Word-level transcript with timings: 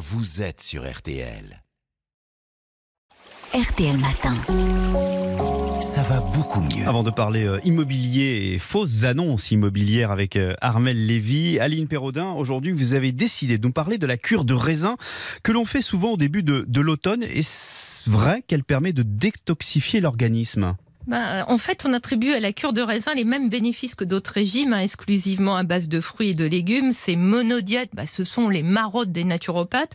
vous 0.00 0.40
êtes 0.40 0.62
sur 0.62 0.90
RTL. 0.90 1.62
RTL 3.52 3.98
Matin. 3.98 4.34
Ça 5.82 6.02
va 6.04 6.20
beaucoup 6.20 6.62
mieux. 6.62 6.88
Avant 6.88 7.02
de 7.02 7.10
parler 7.10 7.44
euh, 7.44 7.60
immobilier 7.64 8.52
et 8.54 8.58
fausses 8.58 9.04
annonces 9.04 9.50
immobilières 9.50 10.10
avec 10.10 10.36
euh, 10.36 10.54
Armel 10.62 11.06
Lévy, 11.06 11.58
Aline 11.58 11.86
Perraudin, 11.86 12.30
aujourd'hui 12.32 12.72
vous 12.72 12.94
avez 12.94 13.12
décidé 13.12 13.58
de 13.58 13.66
nous 13.66 13.74
parler 13.74 13.98
de 13.98 14.06
la 14.06 14.16
cure 14.16 14.46
de 14.46 14.54
raisin 14.54 14.96
que 15.42 15.52
l'on 15.52 15.66
fait 15.66 15.82
souvent 15.82 16.12
au 16.12 16.16
début 16.16 16.42
de, 16.42 16.64
de 16.66 16.80
l'automne. 16.80 17.22
Est-ce 17.22 18.08
vrai 18.08 18.42
qu'elle 18.48 18.64
permet 18.64 18.94
de 18.94 19.02
détoxifier 19.02 20.00
l'organisme? 20.00 20.76
Ben, 21.06 21.44
en 21.48 21.58
fait, 21.58 21.84
on 21.86 21.92
attribue 21.92 22.32
à 22.32 22.40
la 22.40 22.52
cure 22.52 22.72
de 22.72 22.82
raisin 22.82 23.14
les 23.14 23.24
mêmes 23.24 23.48
bénéfices 23.48 23.94
que 23.94 24.04
d'autres 24.04 24.32
régimes, 24.32 24.74
hein, 24.74 24.80
exclusivement 24.80 25.56
à 25.56 25.62
base 25.62 25.88
de 25.88 26.00
fruits 26.00 26.30
et 26.30 26.34
de 26.34 26.44
légumes. 26.44 26.92
Ces 26.92 27.16
monodiètes, 27.16 27.90
ben, 27.94 28.06
ce 28.06 28.24
sont 28.24 28.48
les 28.48 28.62
marottes 28.62 29.10
des 29.10 29.24
naturopathes. 29.24 29.94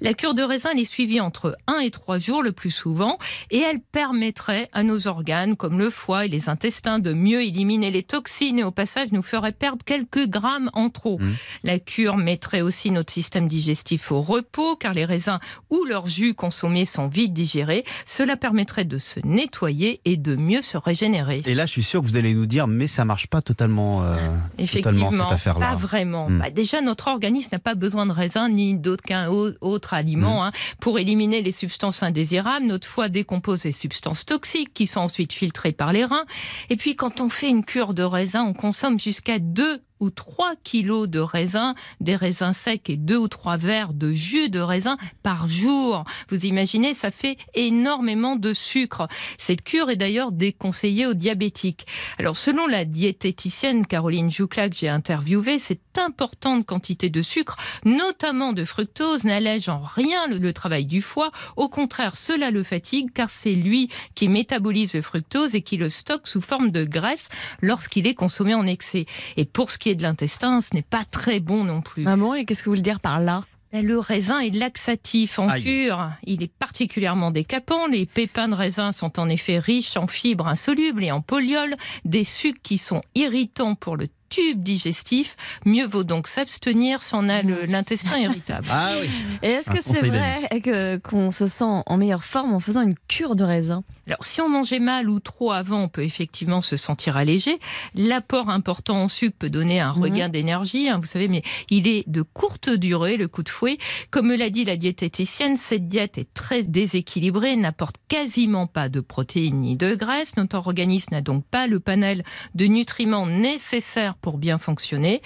La 0.00 0.12
cure 0.12 0.34
de 0.34 0.42
raisin, 0.42 0.70
elle 0.72 0.80
est 0.80 0.84
suivie 0.84 1.20
entre 1.20 1.56
1 1.66 1.78
et 1.78 1.90
3 1.90 2.18
jours 2.18 2.42
le 2.42 2.52
plus 2.52 2.70
souvent, 2.70 3.18
et 3.50 3.58
elle 3.58 3.80
permettrait 3.80 4.68
à 4.72 4.82
nos 4.82 5.06
organes, 5.06 5.56
comme 5.56 5.78
le 5.78 5.88
foie 5.88 6.26
et 6.26 6.28
les 6.28 6.48
intestins, 6.48 6.98
de 6.98 7.12
mieux 7.12 7.42
éliminer 7.42 7.90
les 7.90 8.02
toxines 8.02 8.58
et 8.58 8.64
au 8.64 8.70
passage 8.72 9.12
nous 9.12 9.22
ferait 9.22 9.52
perdre 9.52 9.84
quelques 9.84 10.26
grammes 10.26 10.70
en 10.72 10.90
trop. 10.90 11.18
Mmh. 11.18 11.34
La 11.62 11.78
cure 11.78 12.16
mettrait 12.16 12.60
aussi 12.60 12.90
notre 12.90 13.12
système 13.12 13.46
digestif 13.46 14.10
au 14.10 14.20
repos, 14.20 14.76
car 14.76 14.94
les 14.94 15.04
raisins 15.04 15.38
ou 15.70 15.84
leurs 15.84 16.08
jus 16.08 16.34
consommés 16.34 16.86
sont 16.86 17.08
vite 17.08 17.32
digérés. 17.32 17.84
Cela 18.04 18.36
permettrait 18.36 18.84
de 18.84 18.98
se 18.98 19.20
nettoyer 19.24 20.00
et 20.04 20.16
de 20.16 20.39
mieux 20.40 20.62
se 20.62 20.76
régénérer. 20.76 21.42
Et 21.46 21.54
là, 21.54 21.66
je 21.66 21.70
suis 21.70 21.82
sûr 21.82 22.00
que 22.00 22.06
vous 22.06 22.16
allez 22.16 22.34
nous 22.34 22.46
dire, 22.46 22.66
mais 22.66 22.86
ça 22.86 23.04
marche 23.04 23.26
pas 23.28 23.42
totalement, 23.42 24.02
euh, 24.04 24.16
Effectivement, 24.58 25.06
totalement 25.10 25.28
cette 25.28 25.32
affaire-là. 25.34 25.68
pas 25.68 25.74
vraiment. 25.76 26.28
Hmm. 26.28 26.38
Bah, 26.38 26.50
déjà, 26.50 26.80
notre 26.80 27.08
organisme 27.08 27.50
n'a 27.52 27.58
pas 27.58 27.74
besoin 27.74 28.06
de 28.06 28.12
raisin 28.12 28.48
ni 28.48 28.76
d'aucun 28.76 29.28
au- 29.28 29.52
autre 29.60 29.94
aliment 29.94 30.44
hein, 30.44 30.52
pour 30.80 30.98
éliminer 30.98 31.42
les 31.42 31.52
substances 31.52 32.02
indésirables. 32.02 32.66
Notre 32.66 32.88
foie 32.88 33.08
décompose 33.08 33.64
les 33.64 33.72
substances 33.72 34.24
toxiques 34.26 34.74
qui 34.74 34.86
sont 34.86 35.00
ensuite 35.00 35.32
filtrées 35.32 35.72
par 35.72 35.92
les 35.92 36.04
reins. 36.04 36.24
Et 36.70 36.76
puis, 36.76 36.96
quand 36.96 37.20
on 37.20 37.28
fait 37.28 37.48
une 37.48 37.64
cure 37.64 37.94
de 37.94 38.02
raisin, 38.02 38.42
on 38.44 38.54
consomme 38.54 38.98
jusqu'à 38.98 39.38
2 39.38 39.82
ou 40.00 40.10
3 40.10 40.54
kilos 40.64 41.08
de 41.08 41.20
raisin, 41.20 41.74
des 42.00 42.16
raisins 42.16 42.52
secs 42.52 42.88
et 42.88 42.96
2 42.96 43.16
ou 43.16 43.28
3 43.28 43.56
verres 43.56 43.92
de 43.92 44.12
jus 44.12 44.48
de 44.48 44.60
raisin 44.60 44.96
par 45.22 45.46
jour. 45.46 46.04
Vous 46.28 46.46
imaginez, 46.46 46.94
ça 46.94 47.10
fait 47.10 47.36
énormément 47.54 48.36
de 48.36 48.52
sucre. 48.54 49.08
Cette 49.38 49.62
cure 49.62 49.90
est 49.90 49.96
d'ailleurs 49.96 50.32
déconseillée 50.32 51.06
aux 51.06 51.14
diabétiques. 51.14 51.86
Alors, 52.18 52.36
selon 52.36 52.66
la 52.66 52.84
diététicienne 52.84 53.86
Caroline 53.86 54.30
Joucla 54.30 54.68
que 54.68 54.76
j'ai 54.76 54.88
interviewée, 54.88 55.58
cette 55.58 55.98
importante 55.98 56.66
quantité 56.66 57.10
de 57.10 57.22
sucre, 57.22 57.56
notamment 57.84 58.52
de 58.52 58.64
fructose, 58.64 59.24
n'allège 59.24 59.68
en 59.68 59.80
rien 59.80 60.26
le, 60.26 60.38
le 60.38 60.52
travail 60.52 60.86
du 60.86 61.02
foie. 61.02 61.30
Au 61.56 61.68
contraire, 61.68 62.16
cela 62.16 62.50
le 62.50 62.62
fatigue 62.62 63.12
car 63.12 63.28
c'est 63.28 63.54
lui 63.54 63.90
qui 64.14 64.28
métabolise 64.28 64.94
le 64.94 65.02
fructose 65.02 65.54
et 65.54 65.62
qui 65.62 65.76
le 65.76 65.90
stocke 65.90 66.26
sous 66.26 66.40
forme 66.40 66.70
de 66.70 66.84
graisse 66.84 67.28
lorsqu'il 67.60 68.06
est 68.06 68.14
consommé 68.14 68.54
en 68.54 68.66
excès. 68.66 69.06
Et 69.36 69.44
pour 69.44 69.70
ce 69.70 69.78
qui 69.78 69.89
de 69.94 70.02
l'intestin, 70.02 70.60
ce 70.60 70.74
n'est 70.74 70.82
pas 70.82 71.04
très 71.10 71.40
bon 71.40 71.64
non 71.64 71.80
plus. 71.82 72.02
Maman, 72.02 72.34
et 72.34 72.44
qu'est-ce 72.44 72.60
que 72.62 72.66
vous 72.66 72.72
voulez 72.72 72.82
dire 72.82 73.00
par 73.00 73.20
là? 73.20 73.44
Ben, 73.72 73.86
Le 73.86 73.98
raisin 73.98 74.40
est 74.40 74.54
laxatif 74.54 75.38
en 75.38 75.48
Aïe. 75.48 75.62
cure. 75.62 76.10
Il 76.24 76.42
est 76.42 76.52
particulièrement 76.52 77.30
décapant. 77.30 77.86
Les 77.86 78.04
pépins 78.06 78.48
de 78.48 78.54
raisin 78.54 78.90
sont 78.92 79.20
en 79.20 79.28
effet 79.28 79.58
riches 79.58 79.96
en 79.96 80.06
fibres 80.08 80.48
insolubles 80.48 81.04
et 81.04 81.12
en 81.12 81.20
polioles, 81.20 81.76
des 82.04 82.24
sucres 82.24 82.60
qui 82.62 82.78
sont 82.78 83.02
irritants 83.14 83.76
pour 83.76 83.96
le 83.96 84.08
tube 84.30 84.62
digestif. 84.62 85.36
Mieux 85.66 85.86
vaut 85.86 86.04
donc 86.04 86.26
s'abstenir 86.26 87.02
si 87.02 87.14
on 87.14 87.28
a 87.28 87.42
l'intestin 87.42 88.18
irritable. 88.18 88.66
Ah 88.70 88.92
oui. 89.02 89.10
Et 89.42 89.48
est-ce 89.48 89.68
que 89.68 89.82
c'est 89.82 90.06
vrai 90.08 91.00
qu'on 91.02 91.30
se 91.30 91.46
sent 91.46 91.64
en 91.84 91.96
meilleure 91.98 92.24
forme 92.24 92.54
en 92.54 92.60
faisant 92.60 92.82
une 92.82 92.94
cure 93.08 93.36
de 93.36 93.44
raisin? 93.44 93.84
Alors, 94.06 94.24
si 94.24 94.40
on 94.40 94.48
mangeait 94.48 94.78
mal 94.80 95.10
ou 95.10 95.20
trop 95.20 95.52
avant, 95.52 95.82
on 95.82 95.88
peut 95.88 96.04
effectivement 96.04 96.62
se 96.62 96.76
sentir 96.76 97.16
allégé. 97.16 97.58
L'apport 97.94 98.48
important 98.50 98.96
en 99.02 99.08
sucre 99.08 99.36
peut 99.38 99.50
donner 99.50 99.80
un 99.80 99.92
Mhm. 99.92 100.02
regain 100.02 100.28
d'énergie, 100.28 100.88
hein, 100.88 100.98
vous 101.00 101.06
savez, 101.06 101.28
mais 101.28 101.42
il 101.68 101.86
est 101.88 102.08
de 102.08 102.22
courte 102.22 102.70
durée, 102.70 103.16
le 103.16 103.28
coup 103.28 103.42
de 103.42 103.48
fouet. 103.48 103.78
Comme 104.10 104.28
me 104.28 104.36
l'a 104.36 104.48
dit 104.50 104.64
la 104.64 104.76
diététicienne, 104.76 105.56
cette 105.56 105.88
diète 105.88 106.16
est 106.18 106.32
très 106.32 106.62
déséquilibrée, 106.62 107.56
n'apporte 107.56 107.96
quasiment 108.08 108.66
pas 108.68 108.88
de 108.88 109.00
protéines 109.00 109.60
ni 109.60 109.76
de 109.76 109.94
graisse. 109.94 110.36
Notre 110.36 110.56
organisme 110.56 111.08
n'a 111.12 111.20
donc 111.22 111.44
pas 111.44 111.66
le 111.66 111.80
panel 111.80 112.22
de 112.54 112.66
nutriments 112.66 113.26
nécessaires 113.26 114.14
pour 114.20 114.38
bien 114.38 114.58
fonctionner. 114.58 115.22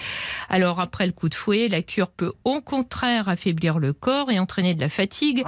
Alors, 0.49 0.81
après 0.81 1.07
le 1.07 1.13
coup 1.13 1.29
de 1.29 1.35
fouet, 1.35 1.69
la 1.69 1.83
cure 1.83 2.11
peut 2.11 2.33
au 2.45 2.61
contraire 2.61 3.29
affaiblir 3.29 3.79
le 3.79 3.93
corps 3.93 4.31
et 4.31 4.39
entraîner 4.39 4.75
de 4.75 4.81
la 4.81 4.89
fatigue. 4.89 5.43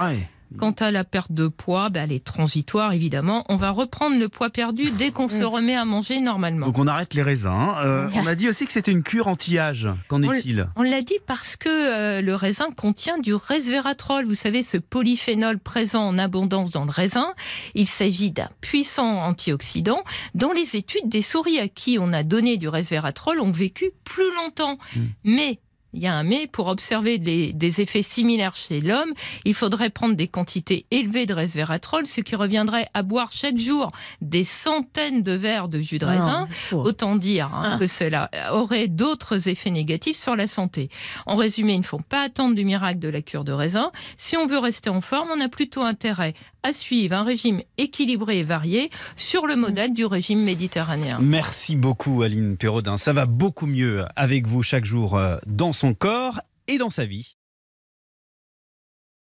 Quant 0.57 0.71
à 0.71 0.91
la 0.91 1.03
perte 1.03 1.31
de 1.31 1.47
poids, 1.47 1.89
ben, 1.89 2.05
elle 2.05 2.11
est 2.11 2.23
transitoire 2.23 2.93
évidemment. 2.93 3.45
On 3.49 3.57
va 3.57 3.71
reprendre 3.71 4.17
le 4.17 4.29
poids 4.29 4.49
perdu 4.49 4.91
dès 4.91 5.11
qu'on 5.11 5.27
se 5.27 5.43
remet 5.43 5.75
à 5.75 5.85
manger 5.85 6.19
normalement. 6.19 6.67
Donc 6.67 6.79
on 6.79 6.87
arrête 6.87 7.13
les 7.13 7.21
raisins. 7.21 7.73
Euh, 7.83 8.07
on 8.15 8.25
a 8.25 8.35
dit 8.35 8.47
aussi 8.47 8.65
que 8.65 8.71
c'était 8.71 8.91
une 8.91 9.03
cure 9.03 9.27
anti-âge. 9.27 9.87
Qu'en 10.07 10.21
est-il? 10.23 10.67
On 10.75 10.83
l'a 10.83 11.01
dit 11.01 11.17
parce 11.25 11.55
que 11.55 11.69
euh, 11.69 12.21
le 12.21 12.33
raisin 12.33 12.69
contient 12.75 13.17
du 13.17 13.33
resveratrol. 13.33 14.25
Vous 14.25 14.35
savez, 14.35 14.63
ce 14.63 14.77
polyphénol 14.77 15.59
présent 15.59 16.03
en 16.03 16.17
abondance 16.17 16.71
dans 16.71 16.85
le 16.85 16.91
raisin. 16.91 17.33
Il 17.75 17.87
s'agit 17.87 18.31
d'un 18.31 18.49
puissant 18.61 19.21
antioxydant 19.23 20.01
dont 20.33 20.53
les 20.53 20.75
études 20.75 21.09
des 21.09 21.21
souris 21.21 21.59
à 21.59 21.67
qui 21.67 21.97
on 21.99 22.13
a 22.13 22.23
donné 22.23 22.57
du 22.57 22.69
resveratrol 22.69 23.39
ont 23.41 23.51
vécu 23.51 23.91
plus 24.05 24.33
longtemps. 24.35 24.77
Mm. 24.95 25.01
Mais 25.25 25.59
il 25.97 26.03
y 26.03 26.07
a 26.07 26.13
un 26.13 26.23
mais, 26.23 26.45
pour 26.47 26.67
observer 26.67 27.17
des 27.17 27.81
effets 27.81 28.01
similaires 28.03 28.55
chez 28.55 28.81
l'homme, 28.81 29.13
il 29.45 29.53
faudrait 29.55 29.89
prendre 29.89 30.15
des 30.15 30.27
quantités 30.27 30.85
élevées 30.91 31.25
de 31.25 31.33
resveratrol, 31.33 32.05
ce 32.05 32.21
qui 32.21 32.35
reviendrait 32.35 32.87
à 32.93 33.01
boire 33.01 33.31
chaque 33.31 33.57
jour 33.57 33.91
des 34.21 34.43
centaines 34.43 35.23
de 35.23 35.31
verres 35.31 35.69
de 35.69 35.79
jus 35.81 35.97
de 35.97 36.05
raisin. 36.05 36.41
Non, 36.41 36.47
c'est 36.49 36.55
faux. 36.55 36.81
Autant 36.83 37.15
dire 37.15 37.49
hein, 37.53 37.71
Ah. 37.73 37.77
que 37.79 37.87
cela 37.87 38.29
aurait 38.51 38.87
d'autres 38.87 39.49
effets 39.49 39.71
négatifs 39.71 40.17
sur 40.17 40.35
la 40.35 40.45
santé. 40.47 40.89
En 41.25 41.35
résumé, 41.35 41.73
il 41.73 41.79
ne 41.79 41.83
faut 41.83 41.97
pas 41.99 42.21
attendre 42.23 42.55
du 42.55 42.63
miracle 42.63 42.99
de 42.99 43.09
la 43.09 43.21
cure 43.23 43.43
de 43.43 43.51
raisin. 43.51 43.91
Si 44.17 44.37
on 44.37 44.45
veut 44.45 44.59
rester 44.59 44.89
en 44.91 45.01
forme, 45.01 45.29
on 45.35 45.41
a 45.41 45.49
plutôt 45.49 45.81
intérêt 45.81 46.35
à 46.63 46.73
suivre 46.73 47.15
un 47.15 47.23
régime 47.23 47.61
équilibré 47.77 48.39
et 48.39 48.43
varié 48.43 48.89
sur 49.15 49.47
le 49.47 49.55
modèle 49.55 49.93
du 49.93 50.05
régime 50.05 50.41
méditerranéen. 50.43 51.17
Merci 51.19 51.75
beaucoup 51.75 52.21
Aline 52.23 52.57
Perraudin. 52.57 52.97
Ça 52.97 53.13
va 53.13 53.25
beaucoup 53.25 53.65
mieux 53.67 54.05
avec 54.15 54.47
vous 54.47 54.63
chaque 54.63 54.83
jour 54.85 55.15
euh, 55.15 55.37
dans 55.45 55.71
son 55.87 55.93
corps 55.93 56.41
et 56.67 56.77
dans 56.77 56.89
sa 56.89 57.05
vie. 57.05 57.37